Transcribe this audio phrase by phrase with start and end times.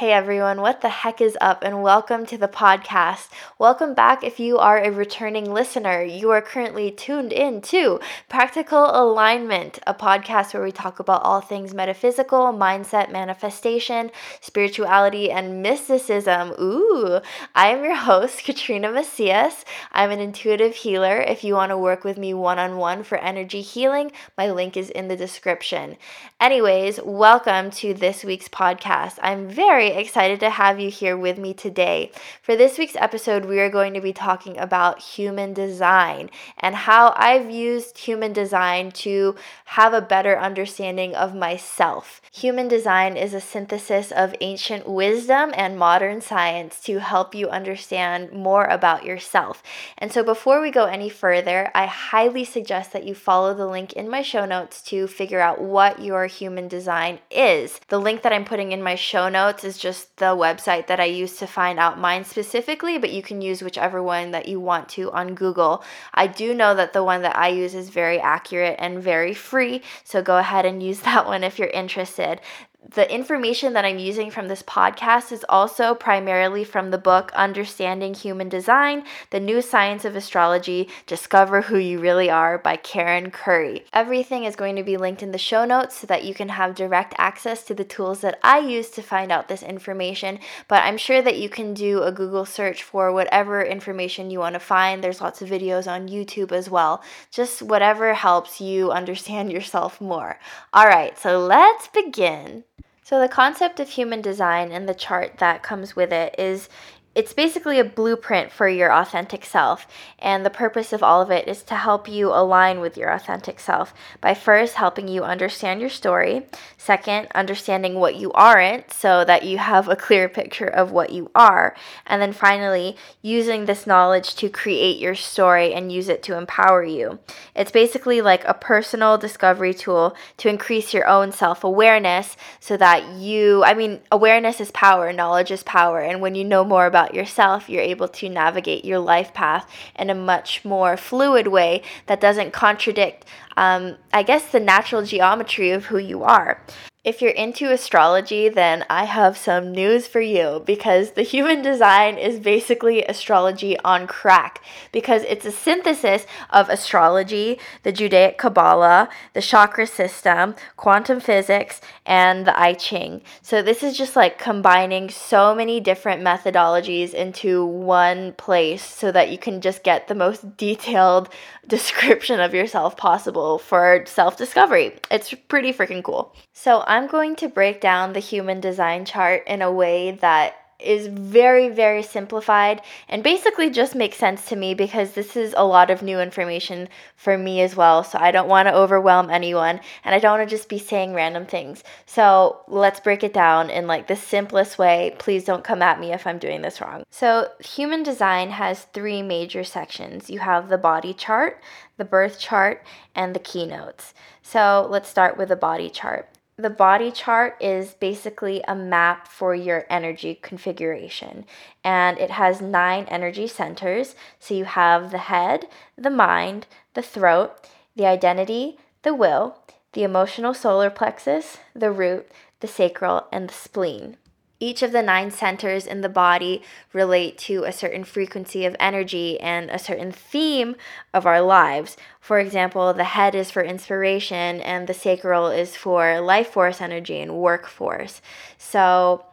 [0.00, 3.28] Hey everyone, what the heck is up, and welcome to the podcast.
[3.58, 6.02] Welcome back if you are a returning listener.
[6.02, 11.42] You are currently tuned in to Practical Alignment, a podcast where we talk about all
[11.42, 14.10] things metaphysical, mindset, manifestation,
[14.40, 16.54] spirituality, and mysticism.
[16.58, 17.20] Ooh,
[17.54, 19.66] I am your host, Katrina Macias.
[19.92, 21.20] I'm an intuitive healer.
[21.20, 24.78] If you want to work with me one on one for energy healing, my link
[24.78, 25.98] is in the description.
[26.40, 29.18] Anyways, welcome to this week's podcast.
[29.22, 32.10] I'm very excited to have you here with me today.
[32.42, 37.14] For this week's episode, we are going to be talking about human design and how
[37.16, 42.20] I've used human design to have a better understanding of myself.
[42.32, 48.32] Human design is a synthesis of ancient wisdom and modern science to help you understand
[48.32, 49.62] more about yourself.
[49.98, 53.92] And so, before we go any further, I highly suggest that you follow the link
[53.94, 57.80] in my show notes to figure out what your human design is.
[57.88, 61.06] The link that I'm putting in my show notes is just the website that I
[61.06, 64.88] use to find out mine specifically, but you can use whichever one that you want
[64.90, 65.82] to on Google.
[66.12, 69.82] I do know that the one that I use is very accurate and very free,
[70.04, 72.40] so go ahead and use that one if you're interested
[72.88, 78.14] the information that I'm using from this podcast is also primarily from the book Understanding
[78.14, 83.84] Human Design The New Science of Astrology Discover Who You Really Are by Karen Curry.
[83.92, 86.74] Everything is going to be linked in the show notes so that you can have
[86.74, 90.40] direct access to the tools that I use to find out this information.
[90.66, 94.54] But I'm sure that you can do a Google search for whatever information you want
[94.54, 95.04] to find.
[95.04, 97.04] There's lots of videos on YouTube as well.
[97.30, 100.40] Just whatever helps you understand yourself more.
[100.72, 102.64] All right, so let's begin.
[103.02, 106.68] So, the concept of human design and the chart that comes with it is
[107.12, 109.86] it's basically a blueprint for your authentic self.
[110.20, 113.58] And the purpose of all of it is to help you align with your authentic
[113.58, 116.46] self by first helping you understand your story,
[116.78, 121.30] second, understanding what you aren't so that you have a clear picture of what you
[121.34, 121.74] are,
[122.06, 126.84] and then finally, using this knowledge to create your story and use it to empower
[126.84, 127.18] you.
[127.56, 133.04] It's basically like a personal discovery tool to increase your own self awareness so that
[133.16, 136.99] you, I mean, awareness is power, knowledge is power, and when you know more about
[137.00, 141.82] about yourself, you're able to navigate your life path in a much more fluid way
[142.06, 143.24] that doesn't contradict,
[143.56, 146.62] um, I guess, the natural geometry of who you are.
[147.02, 152.18] If you're into astrology, then I have some news for you because the human design
[152.18, 154.62] is basically astrology on crack
[154.92, 162.46] because it's a synthesis of astrology, the Judaic Kabbalah, the chakra system, quantum physics, and
[162.46, 163.22] the I Ching.
[163.40, 169.30] So this is just like combining so many different methodologies into one place so that
[169.30, 171.30] you can just get the most detailed
[171.66, 174.98] description of yourself possible for self discovery.
[175.10, 176.34] It's pretty freaking cool.
[176.52, 181.06] So I'm going to break down the human design chart in a way that is
[181.06, 185.90] very, very simplified and basically just makes sense to me because this is a lot
[185.90, 188.04] of new information for me as well.
[188.04, 191.14] So I don't want to overwhelm anyone and I don't want to just be saying
[191.14, 191.84] random things.
[192.06, 195.14] So let's break it down in like the simplest way.
[195.18, 197.04] Please don't come at me if I'm doing this wrong.
[197.10, 201.60] So, human design has three major sections you have the body chart,
[201.96, 204.14] the birth chart, and the keynotes.
[204.42, 206.28] So let's start with the body chart.
[206.60, 211.46] The body chart is basically a map for your energy configuration,
[211.82, 214.14] and it has nine energy centers.
[214.38, 217.66] So you have the head, the mind, the throat,
[217.96, 219.56] the identity, the will,
[219.94, 224.18] the emotional solar plexus, the root, the sacral, and the spleen.
[224.62, 226.62] Each of the nine centers in the body
[226.92, 230.76] relate to a certain frequency of energy and a certain theme
[231.14, 231.96] of our lives.
[232.20, 237.20] For example, the head is for inspiration and the sacral is for life force energy
[237.20, 238.20] and workforce.
[238.58, 239.24] So,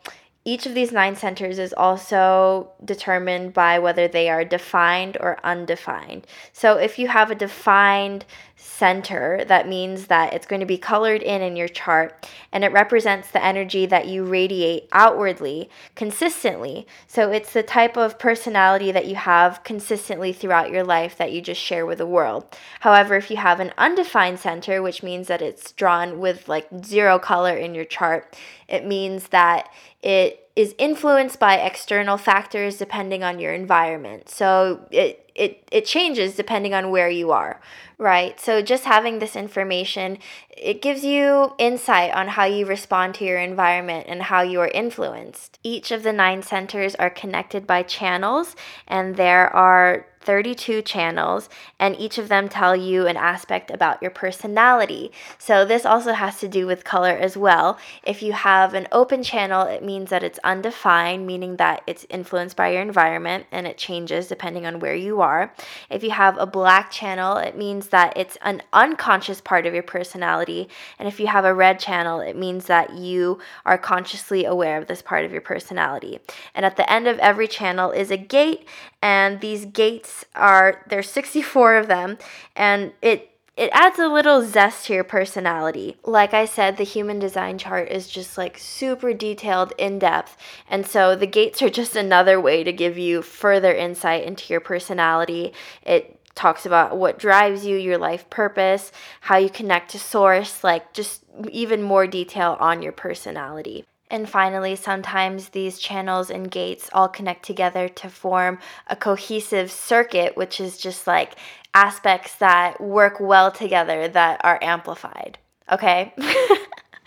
[0.45, 6.25] each of these nine centers is also determined by whether they are defined or undefined.
[6.53, 8.23] So, if you have a defined
[8.59, 12.71] center, that means that it's going to be colored in in your chart and it
[12.71, 16.87] represents the energy that you radiate outwardly consistently.
[17.05, 21.41] So, it's the type of personality that you have consistently throughout your life that you
[21.41, 22.57] just share with the world.
[22.79, 27.19] However, if you have an undefined center, which means that it's drawn with like zero
[27.19, 28.35] color in your chart,
[28.67, 29.71] it means that
[30.01, 34.27] it is influenced by external factors depending on your environment.
[34.27, 37.61] So it, it, it changes depending on where you are,
[37.99, 38.39] right?
[38.39, 40.17] So just having this information,
[40.49, 44.67] it gives you insight on how you respond to your environment and how you are
[44.69, 45.59] influenced.
[45.61, 48.55] Each of the nine centers are connected by channels,
[48.87, 51.47] and there are 32 channels,
[51.79, 55.09] and each of them tell you an aspect about your personality.
[55.37, 57.79] So, this also has to do with color as well.
[58.03, 62.57] If you have an open channel, it means that it's undefined, meaning that it's influenced
[62.57, 65.53] by your environment and it changes depending on where you are.
[65.89, 69.83] If you have a black channel, it means that it's an unconscious part of your
[69.83, 70.67] personality.
[70.99, 74.87] And if you have a red channel, it means that you are consciously aware of
[74.87, 76.19] this part of your personality.
[76.53, 78.67] And at the end of every channel is a gate,
[79.01, 82.17] and these gates are there's 64 of them,
[82.55, 85.97] and it it adds a little zest to your personality.
[86.03, 90.37] Like I said, the human design chart is just like super detailed, in depth.
[90.69, 94.61] And so the gates are just another way to give you further insight into your
[94.61, 95.53] personality.
[95.81, 98.91] It talks about what drives you, your life purpose,
[99.21, 103.85] how you connect to source, like just even more detail on your personality.
[104.09, 110.37] And finally, sometimes these channels and gates all connect together to form a cohesive circuit,
[110.37, 111.35] which is just like
[111.73, 115.37] aspects that work well together that are amplified.
[115.71, 116.13] Okay?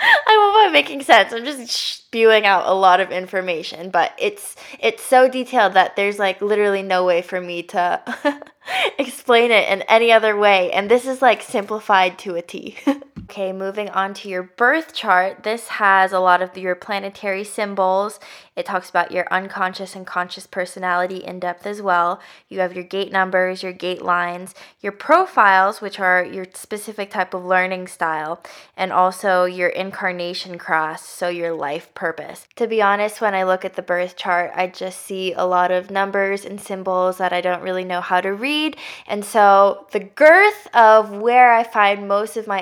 [0.03, 1.33] I hope I'm making sense.
[1.33, 6.19] I'm just spewing out a lot of information, but it's it's so detailed that there's
[6.19, 8.01] like literally no way for me to
[8.99, 10.73] explain it in any other way.
[10.73, 12.77] And this is like simplified to a T.
[13.31, 15.45] okay, moving on to your birth chart.
[15.45, 18.19] This has a lot of your planetary symbols.
[18.57, 22.21] It talks about your unconscious and conscious personality in depth as well.
[22.49, 27.33] You have your gate numbers, your gate lines, your profiles, which are your specific type
[27.33, 28.43] of learning style,
[28.77, 32.49] and also your incarnation cross, so your life purpose.
[32.57, 35.71] To be honest, when I look at the birth chart, I just see a lot
[35.71, 38.77] of numbers and symbols that I don't really know how to read.
[39.07, 42.61] And so the girth of where I find most of my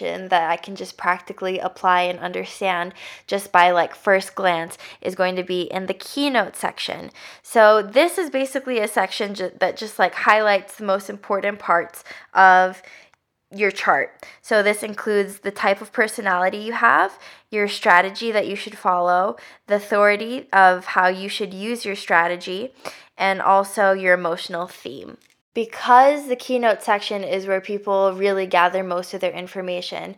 [0.00, 2.94] information that I can just practically apply and understand
[3.26, 7.10] just by like first glance is going to be in the keynote section.
[7.42, 12.04] So this is basically a section ju- that just like highlights the most important parts
[12.34, 12.82] of
[13.50, 14.10] your chart.
[14.42, 17.18] So, this includes the type of personality you have,
[17.50, 19.36] your strategy that you should follow,
[19.68, 22.74] the authority of how you should use your strategy,
[23.16, 25.16] and also your emotional theme.
[25.54, 30.14] Because the keynote section is where people really gather most of their information,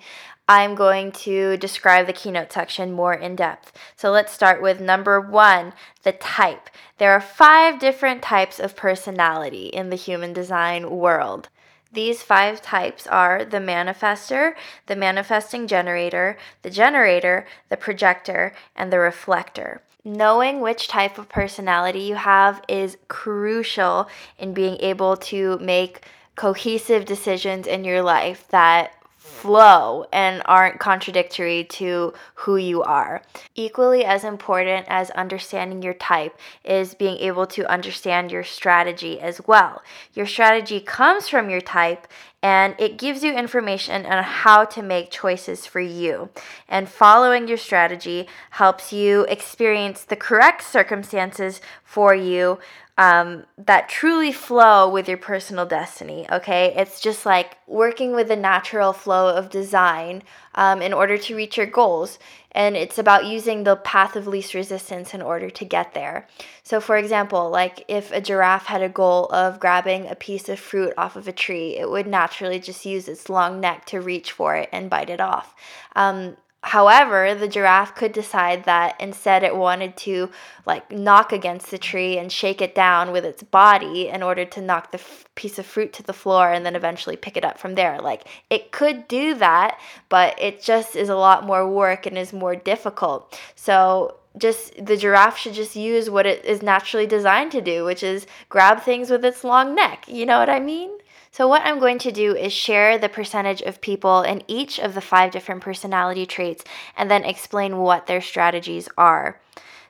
[0.49, 3.73] I'm going to describe the keynote section more in depth.
[3.94, 5.73] So let's start with number one
[6.03, 6.69] the type.
[6.99, 11.49] There are five different types of personality in the human design world.
[11.93, 14.55] These five types are the manifester,
[14.87, 19.83] the manifesting generator, the generator, the projector, and the reflector.
[20.05, 24.08] Knowing which type of personality you have is crucial
[24.38, 26.06] in being able to make
[26.37, 28.94] cohesive decisions in your life that
[29.41, 33.23] flow and aren't contradictory to who you are.
[33.55, 39.41] Equally as important as understanding your type is being able to understand your strategy as
[39.47, 39.82] well.
[40.14, 42.06] Your strategy comes from your type
[42.43, 46.31] and it gives you information on how to make choices for you.
[46.69, 52.59] And following your strategy helps you experience the correct circumstances for you
[52.97, 56.27] um, that truly flow with your personal destiny.
[56.31, 60.23] Okay, it's just like working with the natural flow of design
[60.55, 62.19] um, in order to reach your goals.
[62.52, 66.26] And it's about using the path of least resistance in order to get there.
[66.64, 70.58] So, for example, like if a giraffe had a goal of grabbing a piece of
[70.58, 74.32] fruit off of a tree, it would naturally just use its long neck to reach
[74.32, 75.55] for it and bite it off.
[75.94, 80.29] Um, However, the giraffe could decide that instead it wanted to
[80.67, 84.61] like knock against the tree and shake it down with its body in order to
[84.61, 87.59] knock the f- piece of fruit to the floor and then eventually pick it up
[87.59, 87.99] from there.
[87.99, 92.33] Like it could do that, but it just is a lot more work and is
[92.33, 93.40] more difficult.
[93.55, 98.02] So just the giraffe should just use what it is naturally designed to do, which
[98.02, 100.05] is grab things with its long neck.
[100.09, 100.90] You know what I mean?
[101.33, 104.95] So, what I'm going to do is share the percentage of people in each of
[104.95, 106.65] the five different personality traits
[106.97, 109.41] and then explain what their strategies are.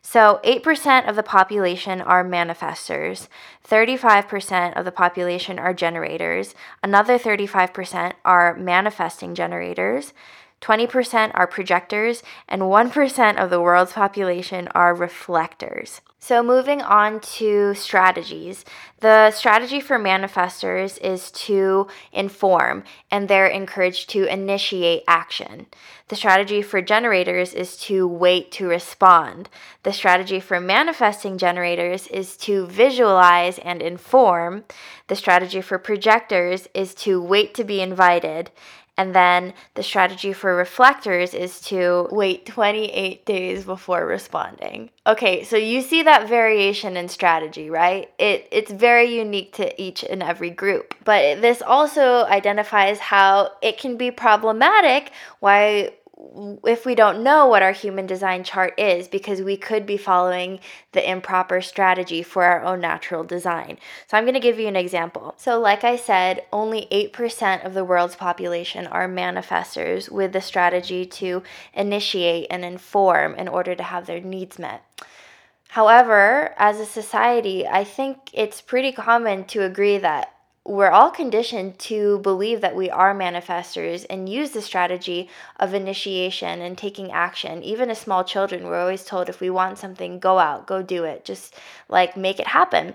[0.03, 3.29] So, 8% of the population are manifestors,
[3.67, 10.13] 35% of the population are generators, another 35% are manifesting generators,
[10.61, 16.03] 20% are projectors, and 1% of the world's population are reflectors.
[16.23, 18.67] So, moving on to strategies.
[19.01, 25.67] The strategy for manifestors is to inform, and they're encouraged to initiate action.
[26.09, 29.49] The strategy for generators is to wait to respond.
[29.83, 34.65] The strategy for manifesting generators is to visualize and inform.
[35.07, 38.51] The strategy for projectors is to wait to be invited
[39.01, 44.91] And then the strategy for reflectors is to wait 28 days before responding.
[45.07, 48.11] Okay, so you see that variation in strategy, right?
[48.19, 50.95] It, it's very unique to each and every group.
[51.03, 55.95] But this also identifies how it can be problematic why
[56.65, 60.61] if we don't know what our human design chart is because we could be following
[60.93, 63.79] the improper strategy for our own natural design.
[64.09, 65.35] So I'm going to give you an example.
[65.37, 71.07] So like I said, only 8% of the world's population are manifestors with the strategy
[71.07, 71.43] to
[71.75, 74.85] initiate and inform in order to have their needs met.
[75.69, 80.35] However, as a society, I think it's pretty common to agree that
[80.71, 86.61] we're all conditioned to believe that we are manifestors and use the strategy of initiation
[86.61, 87.61] and taking action.
[87.65, 91.03] Even as small children, we're always told if we want something, go out, go do
[91.03, 91.57] it, just
[91.89, 92.95] like make it happen.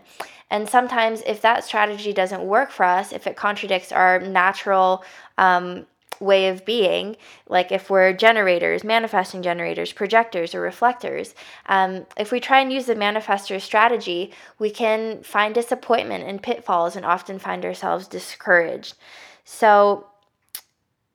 [0.50, 5.04] And sometimes, if that strategy doesn't work for us, if it contradicts our natural
[5.38, 5.86] um,
[6.20, 7.16] way of being,
[7.48, 11.36] like if we're generators, manifesting generators, projectors, or reflectors,
[11.68, 16.96] um, if we try and use the manifestor strategy, we can find disappointment and pitfalls
[16.96, 18.96] and often find ourselves discouraged.
[19.44, 20.08] So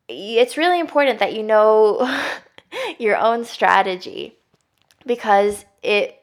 [0.08, 2.22] it's really important that you know
[2.98, 4.36] your own strategy
[5.06, 6.16] because it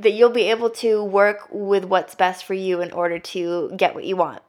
[0.00, 3.94] that you'll be able to work with what's best for you in order to get
[3.94, 4.42] what you want.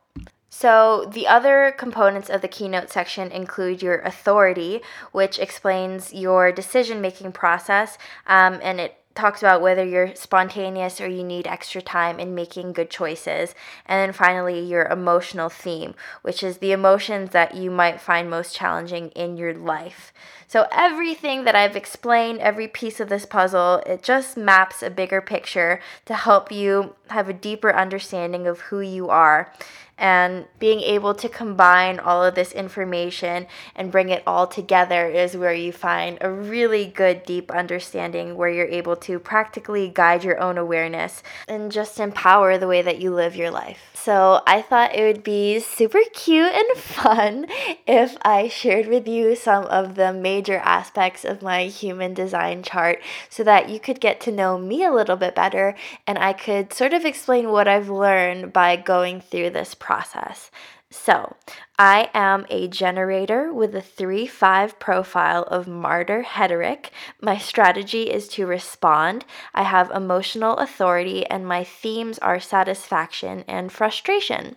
[0.56, 4.82] So, the other components of the keynote section include your authority,
[5.12, 11.08] which explains your decision making process, um, and it talks about whether you're spontaneous or
[11.08, 13.56] you need extra time in making good choices.
[13.88, 18.56] And then finally, your emotional theme, which is the emotions that you might find most
[18.56, 20.14] challenging in your life.
[20.48, 25.20] So, everything that I've explained, every piece of this puzzle, it just maps a bigger
[25.20, 29.52] picture to help you have a deeper understanding of who you are
[29.98, 35.38] and being able to combine all of this information and bring it all together is
[35.38, 40.40] where you find a really good deep understanding where you're able to practically guide your
[40.40, 43.90] own awareness and just empower the way that you live your life.
[43.94, 47.46] So, I thought it would be super cute and fun
[47.88, 53.02] if I shared with you some of the major aspects of my human design chart
[53.30, 56.74] so that you could get to know me a little bit better and I could
[56.74, 60.50] sort of explain what I've learned by going through this process.
[60.90, 61.36] So,
[61.78, 66.92] I am a generator with a 3 5 profile of Martyr Heterick.
[67.20, 69.26] My strategy is to respond.
[69.54, 74.56] I have emotional authority, and my themes are satisfaction and frustration.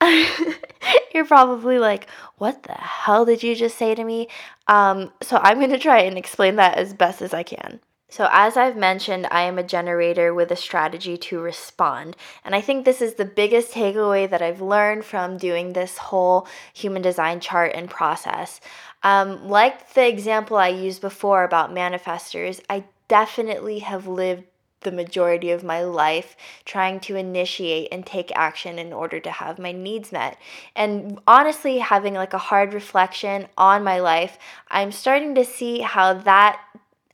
[1.14, 4.28] You're probably like, what the hell did you just say to me?
[4.66, 7.80] Um, so, I'm going to try and explain that as best as I can.
[8.08, 12.16] So, as I've mentioned, I am a generator with a strategy to respond.
[12.44, 16.46] And I think this is the biggest takeaway that I've learned from doing this whole
[16.72, 18.60] human design chart and process.
[19.02, 24.44] Um, like the example I used before about manifestors, I definitely have lived
[24.86, 29.58] the majority of my life trying to initiate and take action in order to have
[29.58, 30.38] my needs met.
[30.76, 36.14] And honestly, having like a hard reflection on my life, I'm starting to see how
[36.14, 36.60] that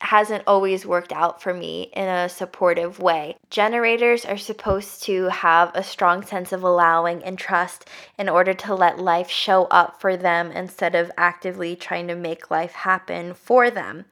[0.02, 3.36] hasn't always worked out for me in a supportive way.
[3.50, 8.74] Generators are supposed to have a strong sense of allowing and trust in order to
[8.74, 13.70] let life show up for them instead of actively trying to make life happen for
[13.70, 14.04] them.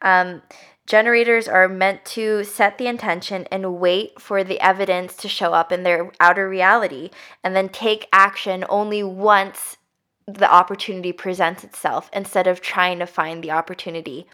[0.00, 0.42] Um,
[0.86, 5.72] Generators are meant to set the intention and wait for the evidence to show up
[5.72, 7.10] in their outer reality
[7.42, 9.78] and then take action only once
[10.26, 14.26] the opportunity presents itself instead of trying to find the opportunity.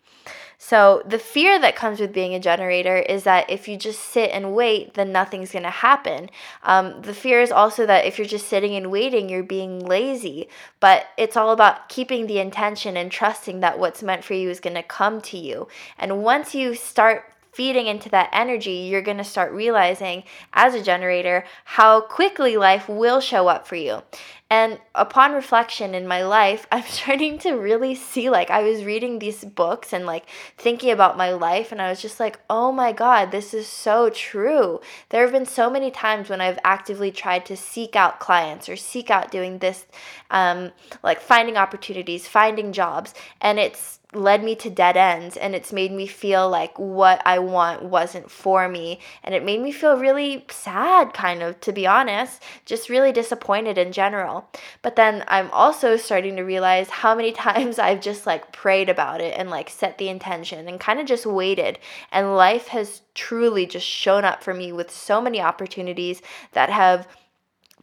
[0.62, 4.30] So, the fear that comes with being a generator is that if you just sit
[4.30, 6.28] and wait, then nothing's going to happen.
[6.62, 10.50] Um, the fear is also that if you're just sitting and waiting, you're being lazy.
[10.78, 14.60] But it's all about keeping the intention and trusting that what's meant for you is
[14.60, 15.66] going to come to you.
[15.98, 17.24] And once you start
[17.60, 20.24] feeding into that energy, you're going to start realizing
[20.54, 24.00] as a generator how quickly life will show up for you.
[24.48, 29.18] And upon reflection in my life, I'm starting to really see like I was reading
[29.18, 30.24] these books and like
[30.56, 34.08] thinking about my life, and I was just like, oh my God, this is so
[34.08, 34.80] true.
[35.10, 38.76] There have been so many times when I've actively tried to seek out clients or
[38.76, 39.84] seek out doing this,
[40.30, 45.72] um, like finding opportunities, finding jobs, and it's led me to dead ends and it's
[45.72, 48.98] made me feel like what I want wasn't for me.
[49.22, 53.78] And it made me feel really sad kind of to be honest just really disappointed
[53.78, 54.48] in general.
[54.82, 59.20] But then I'm also starting to realize how many times I've just like prayed about
[59.20, 61.78] it and like set the intention and kind of just waited.
[62.10, 67.06] And life has truly just shown up for me with so many opportunities that have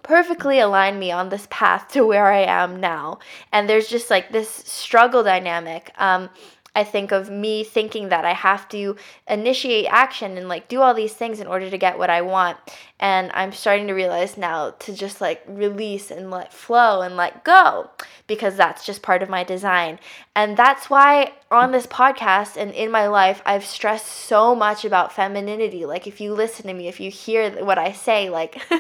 [0.04, 3.20] perfectly aligned me on this path to where I am now.
[3.52, 5.92] And there's just like this struggle dynamic.
[5.98, 6.30] Um,
[6.78, 8.96] I think of me thinking that I have to
[9.28, 12.58] initiate action and like do all these things in order to get what I want.
[13.00, 17.44] And I'm starting to realize now to just like release and let flow and let
[17.44, 17.92] go
[18.26, 20.00] because that's just part of my design.
[20.36, 25.14] And that's why on this podcast and in my life, I've stressed so much about
[25.14, 25.86] femininity.
[25.86, 28.62] Like, if you listen to me, if you hear what I say, like,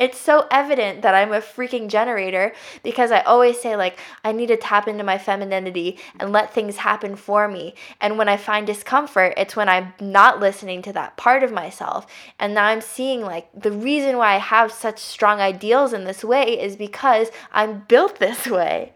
[0.00, 2.52] it's so evident that I'm a freaking generator
[2.82, 6.76] because I always say, like, I need to tap into my femininity and let things
[6.76, 7.74] happen for me.
[8.00, 12.06] And when I find discomfort, it's when I'm not listening to that part of myself.
[12.40, 16.24] And now I'm seeing, like, the reason why I have such strong ideals in this
[16.24, 18.94] way is because I'm built this way.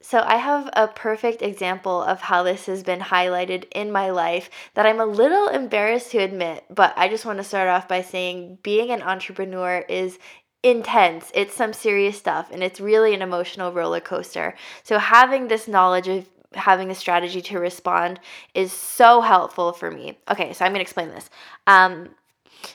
[0.00, 4.50] So, I have a perfect example of how this has been highlighted in my life
[4.74, 8.02] that I'm a little embarrassed to admit, but I just want to start off by
[8.02, 10.18] saying being an entrepreneur is
[10.62, 11.30] intense.
[11.34, 14.54] It's some serious stuff and it's really an emotional roller coaster.
[14.82, 18.20] So, having this knowledge of having a strategy to respond
[18.54, 20.18] is so helpful for me.
[20.30, 21.30] Okay, so I'm going to explain this.
[21.66, 22.10] Um,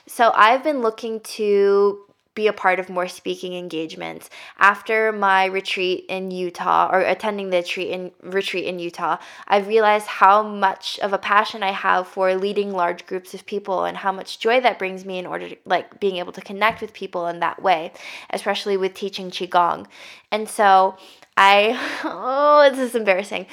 [0.06, 2.00] so, I've been looking to
[2.34, 4.30] be a part of more speaking engagements.
[4.58, 9.18] After my retreat in Utah or attending the retreat in retreat in Utah,
[9.48, 13.84] I've realized how much of a passion I have for leading large groups of people
[13.84, 16.80] and how much joy that brings me in order to like being able to connect
[16.80, 17.92] with people in that way,
[18.30, 19.86] especially with teaching qigong.
[20.30, 20.96] And so
[21.36, 23.46] I oh, this is embarrassing.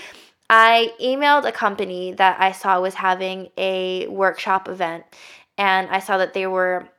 [0.49, 5.03] I emailed a company that I saw was having a workshop event
[5.57, 6.89] and I saw that they were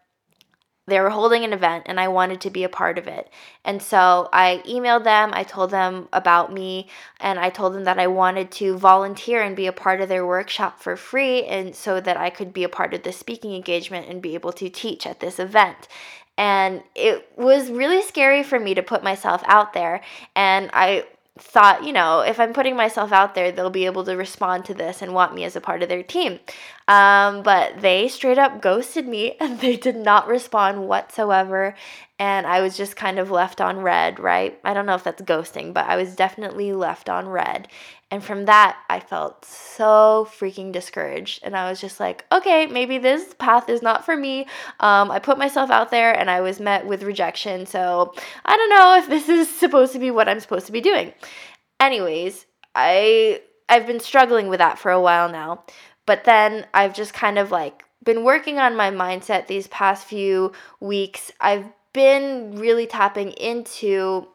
[0.88, 3.30] they were holding an event and I wanted to be a part of it.
[3.64, 6.88] And so I emailed them, I told them about me,
[7.20, 10.26] and I told them that I wanted to volunteer and be a part of their
[10.26, 14.08] workshop for free and so that I could be a part of the speaking engagement
[14.08, 15.88] and be able to teach at this event.
[16.38, 20.00] And it was really scary for me to put myself out there.
[20.34, 21.04] And I
[21.38, 24.74] thought, you know, if I'm putting myself out there, they'll be able to respond to
[24.74, 26.40] this and want me as a part of their team.
[26.88, 31.74] Um, but they straight up ghosted me and they did not respond whatsoever.
[32.18, 34.58] And I was just kind of left on red, right?
[34.64, 37.68] I don't know if that's ghosting, but I was definitely left on red.
[38.10, 41.40] And from that, I felt so freaking discouraged.
[41.44, 44.46] And I was just like, okay, maybe this path is not for me.
[44.80, 47.66] Um, I put myself out there and I was met with rejection.
[47.66, 50.80] So I don't know if this is supposed to be what I'm supposed to be
[50.80, 51.12] doing.
[51.78, 55.64] Anyways, I I've been struggling with that for a while now.
[56.08, 60.52] But then I've just kind of like been working on my mindset these past few
[60.80, 61.30] weeks.
[61.38, 64.26] I've been really tapping into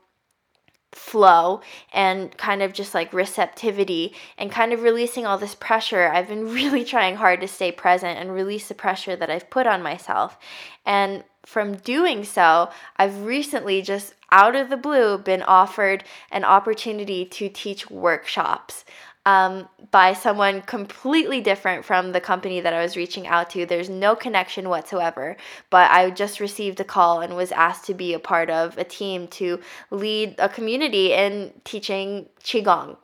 [0.92, 6.12] flow and kind of just like receptivity and kind of releasing all this pressure.
[6.14, 9.66] I've been really trying hard to stay present and release the pressure that I've put
[9.66, 10.38] on myself.
[10.86, 17.26] And from doing so, I've recently just out of the blue been offered an opportunity
[17.26, 18.86] to teach workshops
[19.26, 23.66] um, by someone completely different from the company that I was reaching out to.
[23.66, 25.38] There's no connection whatsoever,
[25.70, 28.84] but I just received a call and was asked to be a part of a
[28.84, 29.60] team to
[29.92, 32.98] lead a community in teaching Qigong.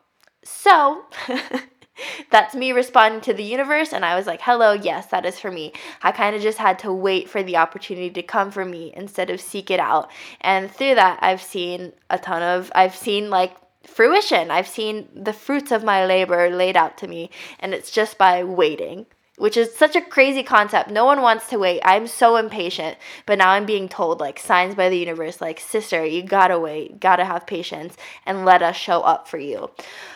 [0.44, 1.06] So,
[2.32, 5.52] that's me responding to the universe and i was like hello yes that is for
[5.52, 8.94] me i kind of just had to wait for the opportunity to come for me
[8.96, 10.10] instead of seek it out
[10.42, 13.54] and through that i've seen a ton of i've seen like
[13.84, 14.52] fruition.
[14.52, 18.44] I've seen the fruits of my labor laid out to me, and it's just by
[18.44, 19.06] waiting,
[19.38, 20.90] which is such a crazy concept.
[20.90, 21.82] No one wants to wait.
[21.84, 26.06] I'm so impatient, but now I'm being told, like, signs by the universe, like, sister,
[26.06, 29.70] you gotta wait, gotta have patience, and let us show up for you.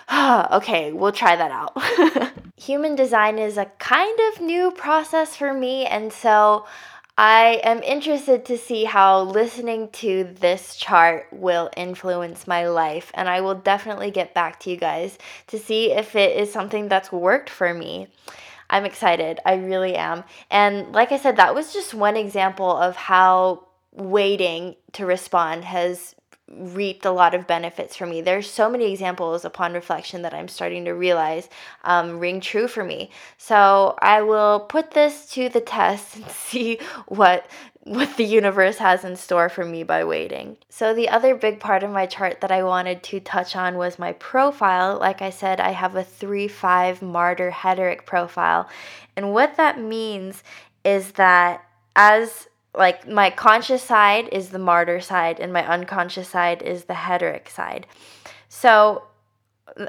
[0.52, 2.32] okay, we'll try that out.
[2.58, 6.66] Human design is a kind of new process for me, and so
[7.16, 13.30] I am interested to see how listening to this chart will influence my life, and
[13.30, 17.12] I will definitely get back to you guys to see if it is something that's
[17.12, 18.08] worked for me.
[18.68, 19.40] I'm excited.
[19.46, 20.24] I really am.
[20.50, 26.16] And like I said, that was just one example of how waiting to respond has
[26.52, 28.22] reaped a lot of benefits for me.
[28.22, 31.50] There's so many examples upon reflection that I'm starting to realize
[31.84, 33.12] um, ring true for me.
[33.38, 37.48] So I will put this to the test and see what
[37.86, 40.56] what the universe has in store for me by waiting.
[40.70, 44.00] So the other big part of my chart that I wanted to touch on was
[44.00, 44.98] my profile.
[45.00, 48.70] Like I said, I have a 3-5 martyr heteric profile.
[49.18, 50.44] And what that means
[50.86, 56.62] is that as like my conscious side is the martyr side and my unconscious side
[56.62, 57.86] is the heteric side.
[58.50, 59.04] So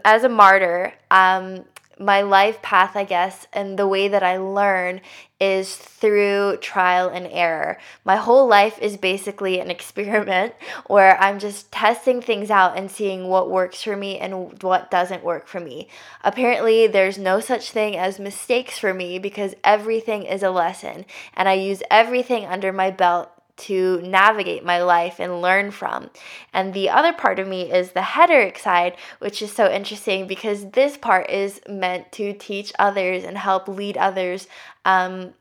[0.04, 1.64] as a martyr, um,
[1.98, 5.00] my life path, I guess, and the way that I learn
[5.40, 7.78] is through trial and error.
[8.04, 10.54] My whole life is basically an experiment
[10.86, 15.24] where I'm just testing things out and seeing what works for me and what doesn't
[15.24, 15.88] work for me.
[16.22, 21.04] Apparently, there's no such thing as mistakes for me because everything is a lesson,
[21.34, 26.10] and I use everything under my belt to navigate my life and learn from.
[26.52, 30.70] And the other part of me is the heteric side, which is so interesting because
[30.70, 34.48] this part is meant to teach others and help lead others
[34.84, 35.34] um,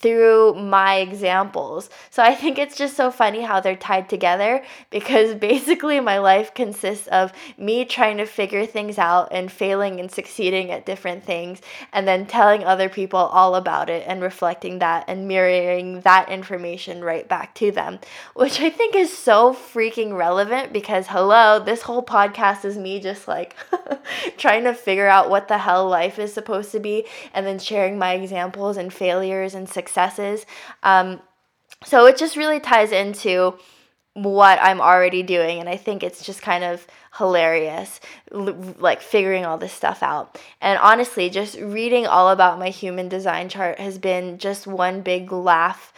[0.00, 1.90] through my examples.
[2.08, 6.54] So I think it's just so funny how they're tied together because basically my life
[6.54, 11.60] consists of me trying to figure things out and failing and succeeding at different things
[11.92, 17.04] and then telling other people all about it and reflecting that and mirroring that information
[17.04, 17.98] right back to them,
[18.34, 23.28] which I think is so freaking relevant because hello, this whole podcast is me just
[23.28, 23.54] like
[24.38, 27.98] trying to figure out what the hell life is supposed to be and then sharing
[27.98, 30.46] my examples and failures and success successes.
[30.82, 31.20] Um,
[31.84, 33.58] so it just really ties into
[34.14, 35.60] what I'm already doing.
[35.60, 36.86] And I think it's just kind of
[37.18, 38.00] hilarious,
[38.30, 40.38] like figuring all this stuff out.
[40.60, 45.32] And honestly, just reading all about my human design chart has been just one big
[45.32, 45.92] laugh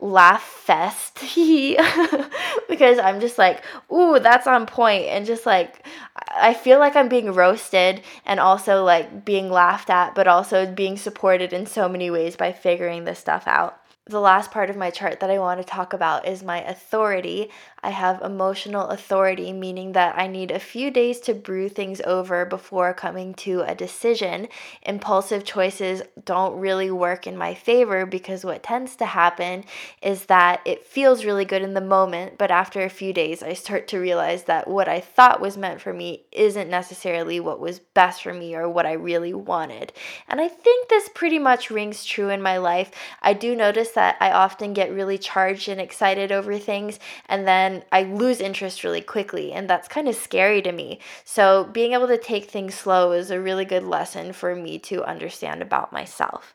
[0.00, 1.18] laugh fest
[2.68, 5.84] because I'm just like, ooh, that's on point, and just like
[6.30, 10.96] I feel like I'm being roasted and also like being laughed at, but also being
[10.96, 14.90] supported in so many ways by figuring this stuff out the last part of my
[14.90, 17.50] chart that I want to talk about is my authority.
[17.82, 22.44] I have emotional authority, meaning that I need a few days to brew things over
[22.44, 24.48] before coming to a decision.
[24.82, 29.64] Impulsive choices don't really work in my favor because what tends to happen
[30.02, 33.52] is that it feels really good in the moment, but after a few days, I
[33.52, 37.78] start to realize that what I thought was meant for me isn't necessarily what was
[37.78, 39.92] best for me or what I really wanted.
[40.26, 42.90] And I think this pretty much rings true in my life.
[43.22, 47.82] I do notice that I often get really charged and excited over things, and then
[47.90, 51.00] I lose interest really quickly, and that's kind of scary to me.
[51.24, 55.02] So, being able to take things slow is a really good lesson for me to
[55.04, 56.54] understand about myself.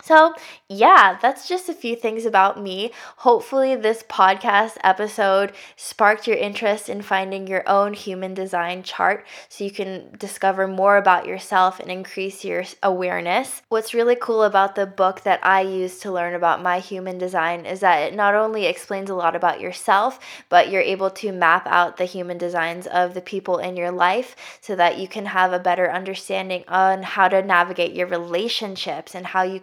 [0.00, 0.32] So,
[0.68, 2.92] yeah, that's just a few things about me.
[3.18, 9.64] Hopefully, this podcast episode sparked your interest in finding your own human design chart so
[9.64, 13.60] you can discover more about yourself and increase your awareness.
[13.70, 17.66] What's really cool about the book that I use to learn about my human design
[17.66, 21.66] is that it not only explains a lot about yourself, but you're able to map
[21.66, 25.52] out the human designs of the people in your life so that you can have
[25.52, 29.58] a better understanding on how to navigate your relationships and how you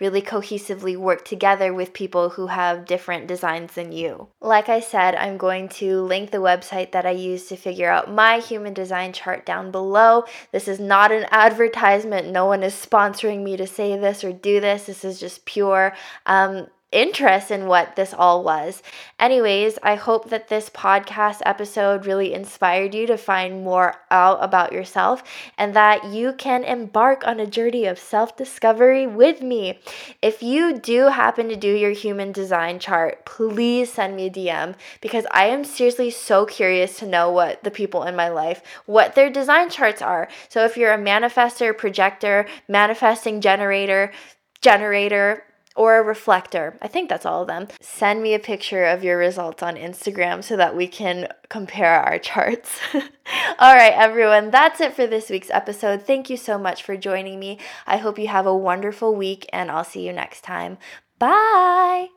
[0.00, 4.28] really cohesively work together with people who have different designs than you.
[4.40, 8.12] Like I said, I'm going to link the website that I use to figure out
[8.12, 10.24] my human design chart down below.
[10.52, 12.28] This is not an advertisement.
[12.28, 14.84] No one is sponsoring me to say this or do this.
[14.84, 15.94] This is just pure
[16.26, 18.82] um, interest in what this all was.
[19.18, 24.72] Anyways, I hope that this podcast episode really inspired you to find more out about
[24.72, 25.22] yourself
[25.58, 29.78] and that you can embark on a journey of self discovery with me.
[30.22, 34.74] If you do happen to do your human design chart, please send me a DM
[35.00, 39.14] because I am seriously so curious to know what the people in my life, what
[39.14, 40.28] their design charts are.
[40.48, 44.12] So if you're a manifester, projector, manifesting generator,
[44.60, 45.44] generator,
[45.78, 46.76] or a reflector.
[46.82, 47.68] I think that's all of them.
[47.80, 52.18] Send me a picture of your results on Instagram so that we can compare our
[52.28, 52.80] charts.
[52.94, 56.02] all right, everyone, that's it for this week's episode.
[56.02, 57.58] Thank you so much for joining me.
[57.86, 60.78] I hope you have a wonderful week, and I'll see you next time.
[61.20, 62.08] Bye.